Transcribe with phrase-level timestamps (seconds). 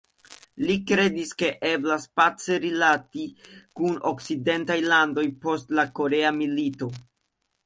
[0.67, 3.27] Li kredis ke eblas pace rilati
[3.81, 6.91] kun okcidentaj landoj post la Korea milito.